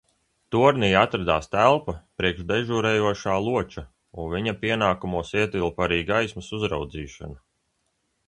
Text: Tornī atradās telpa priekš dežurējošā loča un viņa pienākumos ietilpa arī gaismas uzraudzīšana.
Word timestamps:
Tornī 0.53 0.87
atradās 1.01 1.49
telpa 1.55 1.93
priekš 2.21 2.47
dežurējošā 2.51 3.35
loča 3.49 3.83
un 4.23 4.33
viņa 4.33 4.53
pienākumos 4.63 5.33
ietilpa 5.43 5.87
arī 5.89 6.01
gaismas 6.09 6.49
uzraudzīšana. 6.61 7.39